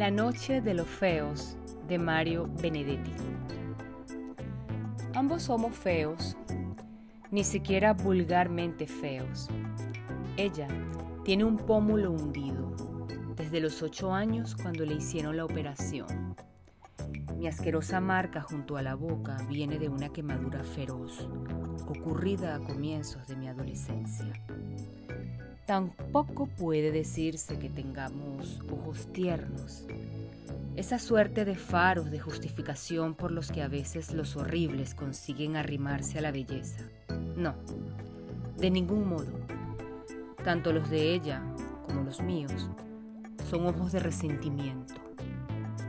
La 0.00 0.10
noche 0.10 0.62
de 0.62 0.72
los 0.72 0.86
feos 0.86 1.58
de 1.86 1.98
Mario 1.98 2.48
Benedetti. 2.62 3.12
Ambos 5.14 5.42
somos 5.42 5.76
feos, 5.76 6.38
ni 7.30 7.44
siquiera 7.44 7.92
vulgarmente 7.92 8.86
feos. 8.86 9.50
Ella 10.38 10.68
tiene 11.22 11.44
un 11.44 11.58
pómulo 11.58 12.12
hundido 12.12 12.74
desde 13.36 13.60
los 13.60 13.82
ocho 13.82 14.14
años 14.14 14.56
cuando 14.56 14.86
le 14.86 14.94
hicieron 14.94 15.36
la 15.36 15.44
operación. 15.44 16.34
Mi 17.36 17.46
asquerosa 17.46 18.00
marca 18.00 18.40
junto 18.40 18.78
a 18.78 18.82
la 18.82 18.94
boca 18.94 19.36
viene 19.50 19.78
de 19.78 19.90
una 19.90 20.08
quemadura 20.08 20.64
feroz, 20.64 21.28
ocurrida 21.86 22.54
a 22.54 22.60
comienzos 22.60 23.28
de 23.28 23.36
mi 23.36 23.48
adolescencia. 23.48 24.32
Tampoco 25.70 26.48
puede 26.48 26.90
decirse 26.90 27.56
que 27.60 27.68
tengamos 27.68 28.60
ojos 28.72 29.06
tiernos, 29.12 29.86
esa 30.74 30.98
suerte 30.98 31.44
de 31.44 31.54
faros 31.54 32.10
de 32.10 32.18
justificación 32.18 33.14
por 33.14 33.30
los 33.30 33.52
que 33.52 33.62
a 33.62 33.68
veces 33.68 34.12
los 34.12 34.34
horribles 34.34 34.96
consiguen 34.96 35.54
arrimarse 35.54 36.18
a 36.18 36.22
la 36.22 36.32
belleza. 36.32 36.82
No, 37.36 37.54
de 38.56 38.68
ningún 38.68 39.08
modo. 39.08 39.30
Tanto 40.42 40.72
los 40.72 40.90
de 40.90 41.14
ella 41.14 41.40
como 41.86 42.02
los 42.02 42.20
míos 42.20 42.68
son 43.48 43.64
ojos 43.64 43.92
de 43.92 44.00
resentimiento, 44.00 44.94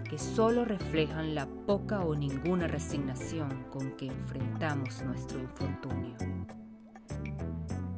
que 0.08 0.20
solo 0.20 0.64
reflejan 0.64 1.34
la 1.34 1.48
poca 1.48 2.02
o 2.02 2.14
ninguna 2.14 2.68
resignación 2.68 3.64
con 3.72 3.98
que 3.98 4.06
enfrentamos 4.06 5.02
nuestro 5.02 5.40
infortunio. 5.40 6.16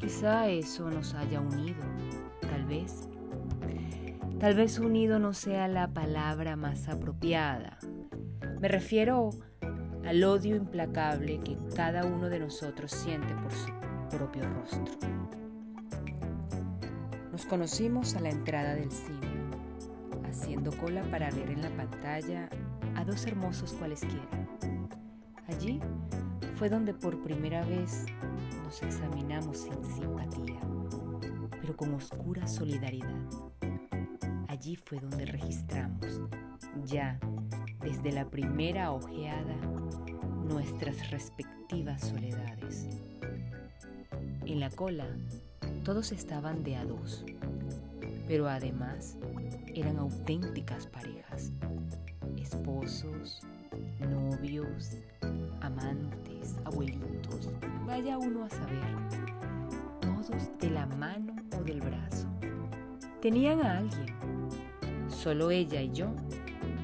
Quizá 0.04 0.50
eso 0.50 0.92
nos 0.92 1.14
haya 1.14 1.40
unido, 1.40 1.82
tal 2.42 2.66
vez. 2.66 3.08
Tal 4.38 4.54
vez 4.54 4.78
unido 4.78 5.18
no 5.18 5.34
sea 5.34 5.70
la 5.70 5.88
palabra 5.88 6.58
más 6.58 6.90
apropiada. 6.90 7.78
Me 8.60 8.68
refiero 8.68 9.30
al 10.06 10.22
odio 10.26 10.58
implacable 10.58 11.40
que 11.40 11.58
cada 11.74 12.04
uno 12.06 12.28
de 12.28 12.40
nosotros 12.42 12.92
siente 12.92 13.34
por 13.34 13.54
su 13.54 13.72
propio 14.18 14.44
rostro. 14.50 14.94
Nos 17.32 17.46
conocimos 17.46 18.14
a 18.18 18.20
la 18.20 18.30
entrada 18.30 18.76
del 18.76 18.92
cine, 18.92 19.32
haciendo 20.28 20.72
cola 20.72 21.02
para 21.04 21.32
ver 21.32 21.50
en 21.50 21.62
la 21.62 21.70
pantalla 21.70 22.50
a 22.98 23.06
dos 23.06 23.26
hermosos 23.26 23.72
cualesquiera. 23.72 24.50
Allí 25.48 25.80
fue 26.56 26.68
donde 26.68 26.94
por 26.94 27.24
primera 27.24 27.64
vez 27.64 28.06
examinamos 28.82 29.60
sin 29.60 29.86
simpatía, 29.86 30.60
pero 31.62 31.78
con 31.78 31.94
oscura 31.94 32.48
solidaridad. 32.48 33.28
Allí 34.48 34.76
fue 34.76 35.00
donde 35.00 35.26
registramos, 35.26 36.22
ya 36.86 37.20
desde 37.82 38.12
la 38.12 38.30
primera 38.30 38.92
ojeada, 38.92 39.56
nuestras 40.48 41.12
respectivas 41.12 42.02
soledades. 42.02 42.88
En 44.46 44.60
la 44.60 44.70
cola, 44.70 45.08
todos 45.84 46.12
estaban 46.12 46.64
de 46.64 46.76
a 46.76 46.86
dos, 46.86 47.26
pero 48.28 48.48
además 48.48 49.18
eran 49.76 50.00
auténticas 50.00 50.88
parejas, 50.88 51.52
esposos, 52.38 53.42
novios, 54.00 54.98
amantes, 55.64 56.58
abuelitos, 56.66 57.50
vaya 57.88 58.18
uno 58.18 58.44
a 58.44 58.50
saber, 58.50 58.84
todos 60.02 60.50
de 60.60 60.70
la 60.70 60.86
mano 60.86 61.36
o 61.58 61.64
del 61.64 61.80
brazo. 61.80 62.28
Tenían 63.22 63.62
a 63.62 63.78
alguien, 63.78 64.16
solo 65.08 65.52
ella 65.52 65.82
y 65.82 65.92
yo 65.92 66.14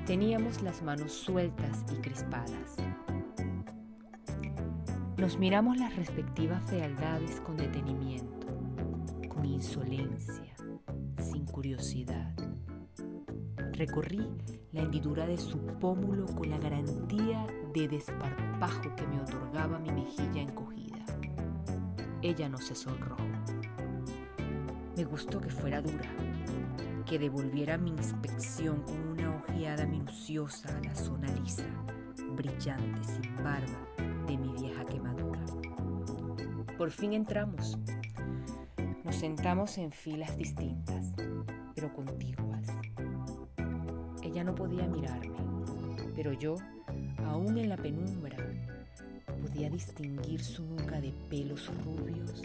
teníamos 0.05 0.63
las 0.63 0.81
manos 0.81 1.11
sueltas 1.11 1.85
y 1.93 2.01
crispadas. 2.01 2.77
Nos 5.17 5.37
miramos 5.37 5.77
las 5.77 5.95
respectivas 5.97 6.63
fealdades 6.63 7.41
con 7.41 7.57
detenimiento, 7.57 8.47
con 9.27 9.45
insolencia, 9.45 10.55
sin 11.21 11.45
curiosidad. 11.45 12.33
Recorrí 13.73 14.25
la 14.71 14.81
hendidura 14.81 15.27
de 15.27 15.37
su 15.37 15.59
pómulo 15.79 16.25
con 16.25 16.49
la 16.49 16.57
garantía 16.57 17.45
de 17.73 17.87
desparpajo 17.87 18.95
que 18.95 19.05
me 19.05 19.21
otorgaba 19.21 19.77
mi 19.79 19.91
mejilla 19.91 20.41
encogida. 20.41 20.97
Ella 22.21 22.49
no 22.49 22.57
se 22.57 22.73
sonrojó. 22.73 23.23
Me 24.95 25.03
gustó 25.03 25.39
que 25.39 25.49
fuera 25.49 25.81
dura, 25.81 26.09
que 27.05 27.19
devolviera 27.19 27.77
mi 27.77 27.91
inspección 27.91 28.81
con 28.81 28.99
una 29.09 29.35
ojeada 29.35 29.85
minuciosa 29.85 30.75
a 30.75 30.81
la 30.81 30.95
zona 30.95 31.27
lisa, 31.35 31.67
brillante, 32.35 33.03
sin 33.03 33.35
barba, 33.37 33.87
de 34.27 34.37
mi 34.37 34.51
vieja 34.59 34.83
quemadura. 34.85 35.45
Por 36.77 36.91
fin 36.91 37.13
entramos. 37.13 37.77
Nos 39.03 39.15
sentamos 39.15 39.77
en 39.77 39.91
filas 39.91 40.35
distintas, 40.37 41.13
pero 41.75 41.93
contiguas. 41.93 42.67
Ella 44.21 44.43
no 44.43 44.53
podía 44.53 44.87
mirarme, 44.87 45.37
pero 46.15 46.33
yo, 46.33 46.55
aún 47.29 47.57
en 47.57 47.69
la 47.69 47.77
penumbra, 47.77 48.37
podía 49.41 49.69
distinguir 49.69 50.43
su 50.43 50.63
nuca 50.65 50.99
de 50.99 51.13
pelos 51.29 51.71
rubios, 51.83 52.41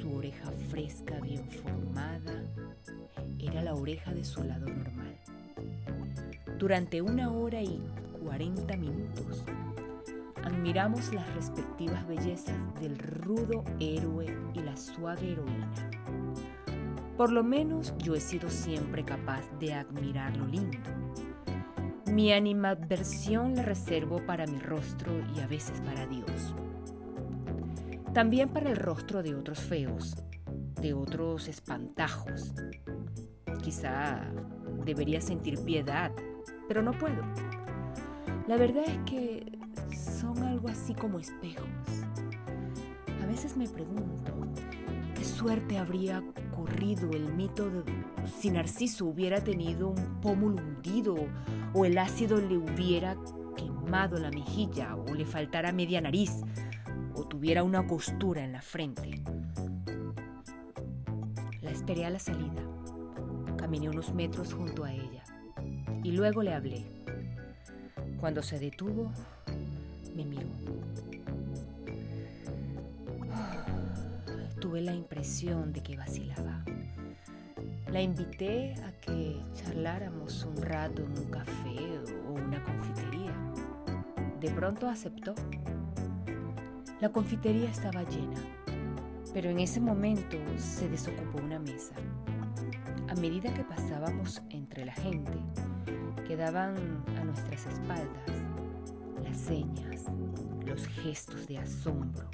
su 0.00 0.14
oreja 0.14 0.50
fresca 0.70 1.20
bien 1.20 1.44
formada, 1.50 2.44
era 3.38 3.62
la 3.62 3.74
oreja 3.74 4.14
de 4.14 4.24
su 4.24 4.42
lado 4.44 4.66
normal. 4.66 5.16
Durante 6.58 7.02
una 7.02 7.30
hora 7.30 7.60
y 7.62 7.80
cuarenta 8.22 8.76
minutos, 8.76 9.44
admiramos 10.44 11.12
las 11.12 11.34
respectivas 11.34 12.06
bellezas 12.06 12.56
del 12.80 12.98
rudo 12.98 13.64
héroe 13.80 14.26
y 14.54 14.60
la 14.60 14.76
suave 14.76 15.32
heroína. 15.32 15.72
Por 17.16 17.32
lo 17.32 17.42
menos 17.42 17.94
yo 17.98 18.14
he 18.14 18.20
sido 18.20 18.48
siempre 18.48 19.04
capaz 19.04 19.42
de 19.58 19.74
admirar 19.74 20.36
lo 20.36 20.46
lindo. 20.46 20.78
Mi 22.18 22.32
animadversión 22.32 23.54
la 23.54 23.62
reservo 23.62 24.26
para 24.26 24.44
mi 24.44 24.58
rostro 24.58 25.12
y 25.36 25.38
a 25.38 25.46
veces 25.46 25.80
para 25.82 26.04
Dios. 26.04 26.52
También 28.12 28.48
para 28.48 28.70
el 28.70 28.76
rostro 28.76 29.22
de 29.22 29.36
otros 29.36 29.60
feos, 29.60 30.16
de 30.82 30.94
otros 30.94 31.46
espantajos. 31.46 32.54
Quizá 33.62 34.28
debería 34.84 35.20
sentir 35.20 35.60
piedad, 35.60 36.10
pero 36.66 36.82
no 36.82 36.90
puedo. 36.90 37.22
La 38.48 38.56
verdad 38.56 38.82
es 38.88 38.98
que 39.08 39.56
son 39.96 40.42
algo 40.42 40.66
así 40.70 40.94
como 40.94 41.20
espejos. 41.20 41.68
A 43.22 43.26
veces 43.26 43.56
me 43.56 43.68
pregunto, 43.68 44.32
¿qué 45.14 45.24
suerte 45.24 45.78
habría 45.78 46.24
corrido 46.50 47.12
el 47.12 47.32
mito 47.32 47.70
de 47.70 47.84
si 48.40 48.50
Narciso 48.50 49.06
hubiera 49.06 49.40
tenido 49.40 49.90
un 49.90 50.20
pómulo 50.20 50.56
hundido 50.56 51.14
o 51.74 51.84
el 51.84 51.98
ácido 51.98 52.40
le 52.40 52.56
hubiera 52.56 53.16
quemado 53.56 54.18
la 54.18 54.30
mejilla 54.30 54.96
o 54.96 55.14
le 55.14 55.24
faltara 55.24 55.72
media 55.72 56.00
nariz 56.00 56.32
o 57.14 57.24
tuviera 57.24 57.62
una 57.62 57.86
costura 57.86 58.44
en 58.44 58.52
la 58.52 58.62
frente? 58.62 59.22
La 61.60 61.70
esperé 61.70 62.04
a 62.04 62.10
la 62.10 62.18
salida. 62.18 62.62
Caminé 63.56 63.88
unos 63.88 64.14
metros 64.14 64.54
junto 64.54 64.84
a 64.84 64.92
ella 64.92 65.24
y 66.02 66.12
luego 66.12 66.42
le 66.42 66.54
hablé. 66.54 66.84
Cuando 68.18 68.42
se 68.42 68.58
detuvo, 68.58 69.12
me 70.14 70.24
miró. 70.24 70.48
Tuve 74.60 74.80
la 74.80 74.94
impresión 74.94 75.72
de 75.72 75.82
que 75.82 75.96
vacilaba. 75.96 76.64
La 77.90 78.02
invité 78.02 78.74
a 78.86 78.92
que 79.00 79.40
charláramos 79.54 80.44
un 80.44 80.60
rato 80.62 81.02
en 81.02 81.18
un 81.18 81.30
café 81.30 81.98
o 82.28 82.32
una 82.32 82.62
confitería. 82.62 83.32
De 84.40 84.50
pronto 84.50 84.88
aceptó. 84.88 85.34
La 87.00 87.08
confitería 87.08 87.70
estaba 87.70 88.02
llena, 88.02 88.40
pero 89.32 89.48
en 89.48 89.60
ese 89.60 89.80
momento 89.80 90.36
se 90.58 90.88
desocupó 90.90 91.38
una 91.42 91.58
mesa. 91.58 91.94
A 93.08 93.14
medida 93.14 93.54
que 93.54 93.64
pasábamos 93.64 94.42
entre 94.50 94.84
la 94.84 94.92
gente, 94.92 95.38
quedaban 96.26 96.76
a 97.18 97.24
nuestras 97.24 97.64
espaldas 97.66 98.28
las 99.24 99.36
señas, 99.38 100.04
los 100.66 100.86
gestos 100.88 101.46
de 101.46 101.56
asombro. 101.56 102.28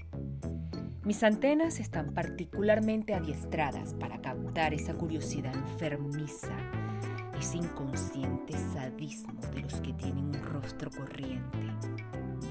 Mis 1.04 1.22
antenas 1.22 1.80
están 1.80 2.14
particularmente 2.14 3.12
adiestradas 3.12 3.92
para 3.92 4.22
captar 4.22 4.72
esa 4.72 4.94
curiosidad 4.94 5.54
enfermiza, 5.54 6.56
ese 7.38 7.58
inconsciente 7.58 8.54
sadismo 8.72 9.38
de 9.54 9.60
los 9.60 9.82
que 9.82 9.92
tienen 9.92 10.28
un 10.28 10.42
rostro 10.42 10.90
corriente, 10.90 11.58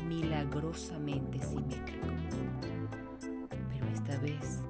milagrosamente 0.08 1.40
simétrico. 1.42 2.08
Pero 3.72 3.88
esta 3.88 4.20
vez 4.20 4.62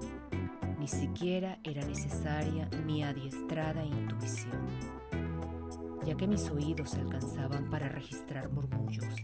ni 0.80 0.88
siquiera 0.88 1.60
era 1.66 1.86
necesaria 1.86 2.70
mi 2.86 3.04
adiestrada 3.04 3.84
intuición. 3.84 4.66
ya 6.06 6.16
que 6.16 6.28
mis 6.28 6.50
oídos 6.50 6.96
alcanzaban 6.96 7.70
para 7.70 7.88
registrar 7.88 8.50
murmullos, 8.50 9.16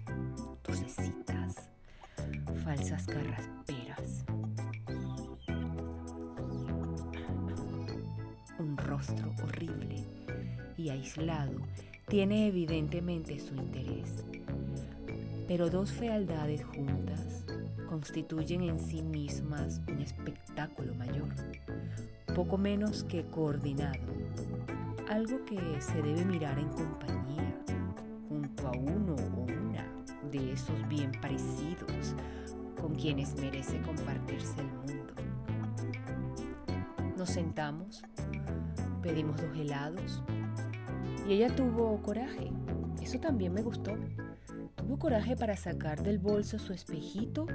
tosecitas, 0.61 1.69
falsas 2.63 3.05
carrasperas. 3.05 4.25
Un 8.59 8.77
rostro 8.77 9.31
horrible 9.43 10.05
y 10.77 10.89
aislado 10.89 11.59
tiene 12.07 12.47
evidentemente 12.47 13.39
su 13.39 13.55
interés, 13.55 14.23
pero 15.47 15.69
dos 15.69 15.91
fealdades 15.91 16.63
juntas 16.65 17.45
constituyen 17.87 18.63
en 18.63 18.79
sí 18.79 19.01
mismas 19.01 19.81
un 19.87 19.99
espectáculo 19.99 20.93
mayor, 20.95 21.29
poco 22.35 22.57
menos 22.57 23.03
que 23.03 23.25
coordinado, 23.25 23.99
algo 25.09 25.43
que 25.45 25.59
se 25.81 26.01
debe 26.01 26.23
mirar 26.23 26.59
en 26.59 26.69
compañía, 26.69 27.55
junto 28.27 28.67
a 28.67 28.71
uno 28.71 29.15
de 30.31 30.53
esos 30.53 30.87
bien 30.87 31.11
parecidos 31.21 32.15
con 32.79 32.95
quienes 32.95 33.35
merece 33.35 33.81
compartirse 33.81 34.59
el 34.59 34.67
mundo. 34.67 35.13
Nos 37.17 37.29
sentamos, 37.29 38.03
pedimos 39.01 39.41
dos 39.41 39.57
helados 39.57 40.23
y 41.27 41.33
ella 41.33 41.53
tuvo 41.55 42.01
coraje. 42.01 42.51
Eso 43.01 43.19
también 43.19 43.53
me 43.53 43.61
gustó. 43.61 43.97
Tuvo 44.75 44.97
coraje 44.97 45.35
para 45.35 45.55
sacar 45.55 46.01
del 46.01 46.19
bolso 46.19 46.59
su 46.59 46.73
espejito 46.73 47.47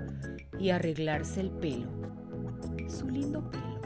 y 0.58 0.70
arreglarse 0.70 1.40
el 1.40 1.50
pelo. 1.50 1.88
Su 2.88 3.08
lindo 3.08 3.50
pelo. 3.50 3.80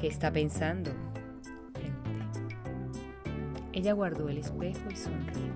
¿Qué 0.00 0.06
está 0.08 0.30
pensando? 0.30 0.90
Ella 3.76 3.92
guardó 3.92 4.30
el 4.30 4.38
espejo 4.38 4.88
y 4.90 4.96
sonrió. 4.96 5.52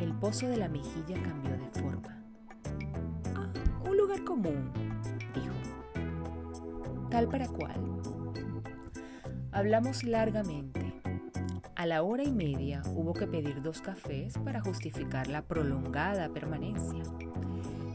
El 0.00 0.12
pozo 0.20 0.46
de 0.46 0.56
la 0.56 0.68
mejilla 0.68 1.20
cambió 1.20 1.50
de 1.58 1.80
forma. 1.80 2.22
Ah, 3.34 3.50
un 3.88 3.96
lugar 3.96 4.22
común, 4.22 4.70
dijo. 5.34 7.08
Tal 7.10 7.26
para 7.26 7.48
cual. 7.48 7.74
Hablamos 9.50 10.04
largamente. 10.04 11.02
A 11.74 11.86
la 11.86 12.04
hora 12.04 12.22
y 12.22 12.30
media 12.30 12.82
hubo 12.94 13.14
que 13.14 13.26
pedir 13.26 13.62
dos 13.62 13.80
cafés 13.80 14.38
para 14.44 14.60
justificar 14.60 15.26
la 15.26 15.42
prolongada 15.42 16.28
permanencia. 16.28 17.02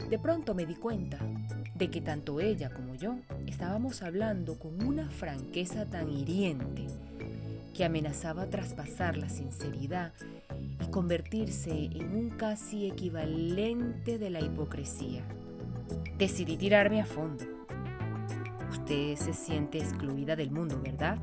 De 0.09 0.19
pronto 0.19 0.53
me 0.53 0.65
di 0.65 0.75
cuenta 0.75 1.17
de 1.75 1.89
que 1.89 2.01
tanto 2.01 2.41
ella 2.41 2.69
como 2.69 2.95
yo 2.95 3.15
estábamos 3.47 4.03
hablando 4.03 4.59
con 4.59 4.83
una 4.83 5.09
franqueza 5.09 5.89
tan 5.89 6.09
hiriente 6.09 6.87
que 7.73 7.85
amenazaba 7.85 8.49
traspasar 8.49 9.17
la 9.17 9.29
sinceridad 9.29 10.13
y 10.79 10.89
convertirse 10.89 11.71
en 11.71 12.15
un 12.15 12.29
casi 12.31 12.87
equivalente 12.87 14.17
de 14.17 14.29
la 14.29 14.41
hipocresía. 14.41 15.23
Decidí 16.17 16.57
tirarme 16.57 17.01
a 17.01 17.05
fondo. 17.05 17.43
Usted 18.69 19.15
se 19.15 19.33
siente 19.33 19.77
excluida 19.79 20.35
del 20.35 20.51
mundo, 20.51 20.79
¿verdad? 20.83 21.17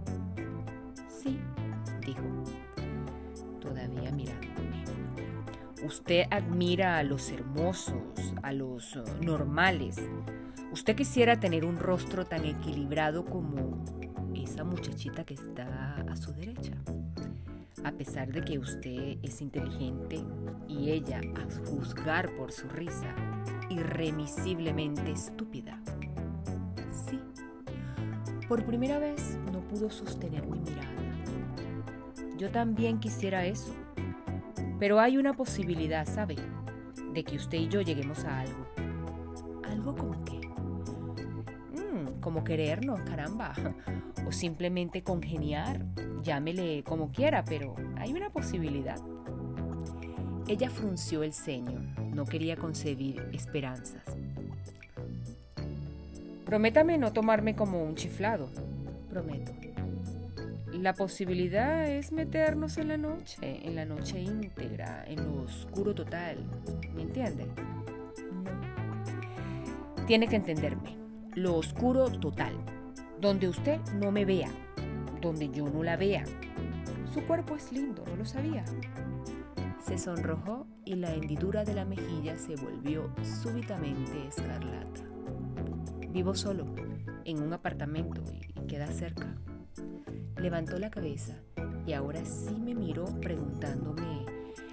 Sí, 1.09 1.39
dijo, 2.05 2.45
todavía 3.61 4.11
mirándome. 4.13 4.85
Usted 5.85 6.27
admira 6.31 6.99
a 6.99 7.03
los 7.03 7.31
hermosos, 7.31 8.35
a 8.43 8.53
los 8.53 8.97
uh, 8.97 9.05
normales. 9.23 9.97
Usted 10.73 10.97
quisiera 10.97 11.39
tener 11.41 11.65
un 11.65 11.79
rostro 11.79 12.27
tan 12.27 12.45
equilibrado 12.45 13.25
como 13.25 13.85
esa 14.59 14.65
muchachita 14.65 15.23
que 15.23 15.35
está 15.35 16.05
a 16.11 16.17
su 16.17 16.33
derecha. 16.33 16.73
A 17.85 17.93
pesar 17.93 18.33
de 18.33 18.41
que 18.41 18.59
usted 18.59 19.19
es 19.23 19.41
inteligente 19.41 20.19
y 20.67 20.91
ella, 20.91 21.21
a 21.37 21.67
juzgar 21.71 22.35
por 22.35 22.51
su 22.51 22.67
risa, 22.69 23.15
irremisiblemente 23.71 25.13
estúpida. 25.13 25.81
Sí, 26.91 27.21
por 28.49 28.67
primera 28.67 28.99
vez 28.99 29.39
no 29.53 29.61
pudo 29.61 29.91
sostener 29.91 30.45
mi 30.49 30.59
mirada. 30.59 30.91
Yo 32.37 32.51
también 32.51 32.99
quisiera 32.99 33.47
eso. 33.47 33.73
Pero 34.81 34.99
hay 34.99 35.19
una 35.19 35.35
posibilidad, 35.35 36.05
¿sabe? 36.05 36.35
De 37.13 37.23
que 37.23 37.37
usted 37.37 37.59
y 37.59 37.69
yo 37.69 37.81
lleguemos 37.81 38.25
a 38.25 38.41
algo. 38.41 38.67
¿Algo 39.71 39.95
como 39.95 40.25
qué? 40.25 40.41
Mm, 41.81 42.21
como 42.21 42.43
querernos, 42.43 43.01
caramba. 43.03 43.55
O 44.27 44.33
simplemente 44.33 45.03
congeniar. 45.03 45.85
Llámele 46.23 46.83
como 46.85 47.11
quiera, 47.13 47.45
pero 47.45 47.75
hay 47.97 48.13
una 48.13 48.31
posibilidad. 48.31 48.99
Ella 50.49 50.71
frunció 50.71 51.23
el 51.23 51.33
ceño. 51.33 51.81
No 52.15 52.25
quería 52.25 52.57
concebir 52.57 53.29
esperanzas. 53.33 54.03
Prométame 56.45 56.97
no 56.97 57.13
tomarme 57.13 57.55
como 57.55 57.85
un 57.85 57.95
chiflado. 57.95 58.49
Prometo. 59.11 59.53
La 60.73 60.95
posibilidad 60.95 61.87
es 61.89 62.13
meternos 62.13 62.79
en 62.79 62.89
la 62.89 62.97
noche, 62.97 63.67
en 63.67 63.75
la 63.75 63.85
noche 63.85 64.21
íntegra, 64.21 65.05
en 65.07 65.25
lo 65.25 65.43
oscuro 65.43 65.95
total. 65.95 66.39
¿Me 66.95 67.03
entiende? 67.03 67.47
No. 68.33 70.07
Tiene 70.07 70.29
que 70.29 70.37
entenderme. 70.37 70.97
Lo 71.35 71.57
oscuro 71.57 72.09
total. 72.11 72.55
Donde 73.21 73.49
usted 73.49 73.81
no 73.95 74.13
me 74.13 74.25
vea. 74.25 74.51
Donde 75.21 75.49
yo 75.51 75.69
no 75.69 75.83
la 75.83 75.97
vea. 75.97 76.25
Su 77.13 77.23
cuerpo 77.23 77.57
es 77.57 77.73
lindo, 77.73 78.05
¿no 78.07 78.17
lo 78.17 78.25
sabía? 78.25 78.65
Se 79.81 79.99
sonrojó 79.99 80.67
y 80.85 80.95
la 80.95 81.13
hendidura 81.13 81.65
de 81.65 81.75
la 81.75 81.85
mejilla 81.85 82.37
se 82.37 82.55
volvió 82.55 83.11
súbitamente 83.23 84.29
escarlata. 84.29 85.01
Vivo 86.11 86.35
solo, 86.35 86.67
en 87.25 87.43
un 87.43 87.53
apartamento 87.53 88.23
y 88.33 88.67
queda 88.67 88.87
cerca. 88.87 89.35
Levantó 90.37 90.79
la 90.79 90.91
cabeza 90.91 91.35
y 91.87 91.95
ahora 91.95 92.25
sí 92.25 92.55
me 92.55 92.75
miró 92.75 93.07
preguntándome, 93.21 94.27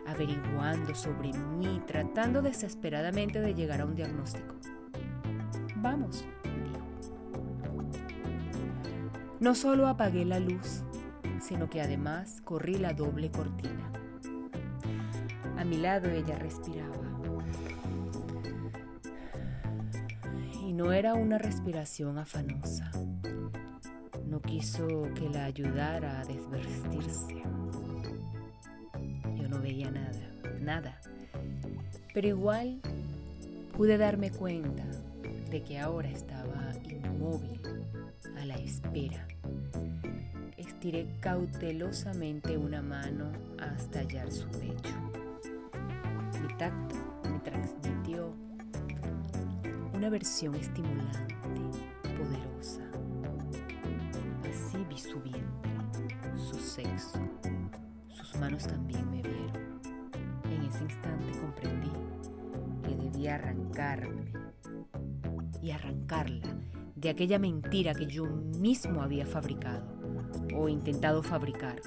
averiguando 0.05 0.93
sobre 0.93 1.33
mí, 1.33 1.81
tratando 1.87 2.41
desesperadamente 2.43 3.41
de 3.41 3.55
llegar 3.55 3.81
a 3.81 3.85
un 3.85 3.95
diagnóstico. 3.95 4.55
Vamos, 5.77 6.25
No 9.39 9.55
solo 9.55 9.87
apagué 9.87 10.25
la 10.25 10.39
luz, 10.39 10.83
sino 11.39 11.69
que 11.69 11.81
además 11.81 12.41
corrí 12.43 12.75
la 12.75 12.93
doble 12.93 13.31
cortina. 13.31 13.91
A 15.57 15.63
mi 15.63 15.77
lado 15.77 16.09
ella 16.09 16.37
respiraba. 16.37 16.95
Y 20.61 20.73
no 20.73 20.91
era 20.91 21.13
una 21.13 21.37
respiración 21.37 22.17
afanosa 22.17 22.91
no 24.35 24.41
quiso 24.41 24.87
que 25.13 25.29
la 25.29 25.45
ayudara 25.45 26.19
a 26.19 26.25
desvestirse. 26.25 27.43
Yo 29.37 29.47
no 29.47 29.61
veía 29.61 29.89
nada, 29.91 30.31
nada. 30.59 30.99
Pero 32.13 32.27
igual 32.27 32.81
pude 33.77 33.97
darme 33.97 34.31
cuenta 34.31 34.83
que 35.63 35.79
ahora 35.79 36.09
estaba 36.09 36.73
inmóvil, 36.83 37.61
a 38.37 38.45
la 38.45 38.55
espera. 38.55 39.27
Estiré 40.57 41.07
cautelosamente 41.19 42.57
una 42.57 42.81
mano 42.81 43.31
hasta 43.59 43.99
hallar 43.99 44.31
su 44.31 44.47
pecho. 44.49 44.93
Mi 46.41 46.57
tacto 46.57 46.95
me 47.31 47.39
transmitió 47.39 48.33
una 49.93 50.09
versión 50.09 50.55
estimulante, 50.55 51.35
poderosa 52.17 52.55
su 54.97 55.19
vientre, 55.19 56.17
su 56.37 56.57
sexo. 56.57 57.19
Sus 58.09 58.35
manos 58.37 58.65
también 58.65 59.09
me 59.11 59.21
vieron. 59.21 59.81
En 60.45 60.63
ese 60.63 60.83
instante 60.83 61.37
comprendí 61.39 61.91
que 62.81 62.95
debía 62.95 63.35
arrancarme 63.35 64.31
y 65.65 65.71
arrancarla 65.71 66.55
de 66.95 67.09
aquella 67.09 67.39
mentira 67.39 67.93
que 67.93 68.05
yo 68.05 68.25
mismo 68.25 69.01
había 69.01 69.25
fabricado 69.25 69.85
o 70.55 70.69
intentado 70.69 71.23
fabricar. 71.23 71.81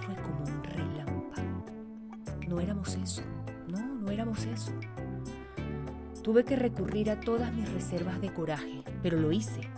Fue 0.00 0.14
como 0.16 0.44
un 0.44 0.62
relámpago. 0.62 1.64
No 2.48 2.60
éramos 2.60 2.94
eso, 2.94 3.22
no, 3.66 3.78
no 3.80 4.10
éramos 4.10 4.46
eso. 4.46 4.72
Tuve 6.22 6.44
que 6.44 6.56
recurrir 6.56 7.10
a 7.10 7.20
todas 7.20 7.52
mis 7.52 7.70
reservas 7.72 8.20
de 8.20 8.32
coraje, 8.32 8.82
pero 9.02 9.18
lo 9.18 9.32
hice 9.32 9.68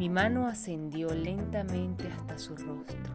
mi 0.00 0.08
mano 0.08 0.46
ascendió 0.46 1.10
lentamente 1.14 2.08
hasta 2.08 2.38
su 2.38 2.56
rostro. 2.56 3.14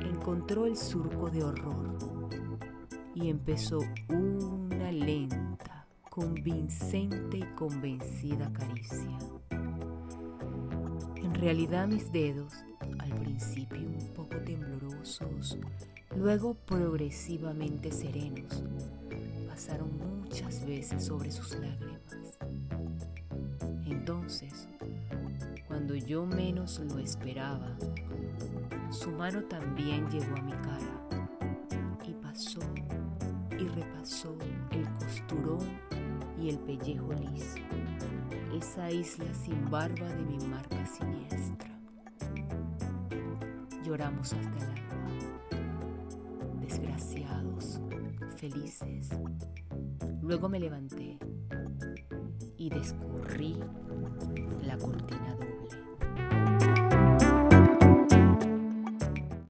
Encontró 0.00 0.64
el 0.64 0.78
surco 0.78 1.28
de 1.28 1.44
horror 1.44 1.98
y 3.14 3.28
empezó 3.28 3.80
una 4.08 4.90
lenta, 4.90 5.51
convincente 6.12 7.38
y 7.38 7.54
convencida 7.54 8.52
caricia. 8.52 9.18
En 11.16 11.34
realidad 11.34 11.88
mis 11.88 12.12
dedos, 12.12 12.52
al 12.98 13.14
principio 13.14 13.78
un 13.78 14.12
poco 14.12 14.36
temblorosos, 14.44 15.56
luego 16.14 16.52
progresivamente 16.52 17.90
serenos, 17.90 18.62
pasaron 19.48 19.88
muchas 19.96 20.66
veces 20.66 21.02
sobre 21.02 21.30
sus 21.30 21.58
lágrimas. 21.58 22.38
Entonces, 23.86 24.68
cuando 25.66 25.94
yo 25.94 26.26
menos 26.26 26.78
lo 26.90 26.98
esperaba, 26.98 27.74
su 28.90 29.10
mano 29.12 29.44
también 29.44 30.10
llegó 30.10 30.36
a 30.36 30.42
mi 30.42 30.52
cara 30.52 31.08
y 32.06 32.12
pasó 32.12 32.60
y 33.58 33.66
repasó 33.68 34.36
y 36.42 36.48
el 36.48 36.58
pellejo 36.58 37.12
liso, 37.12 37.58
esa 38.52 38.90
isla 38.90 39.32
sin 39.32 39.70
barba 39.70 40.08
de 40.08 40.24
mi 40.24 40.38
marca 40.46 40.84
siniestra. 40.86 41.70
Lloramos 43.84 44.32
hasta 44.32 44.56
el 44.56 44.64
alba, 44.64 45.06
desgraciados, 46.60 47.80
felices. 48.36 49.10
Luego 50.20 50.48
me 50.48 50.58
levanté 50.58 51.16
y 52.56 52.70
descurrí 52.70 53.56
la 54.64 54.76
cortina. 54.78 55.36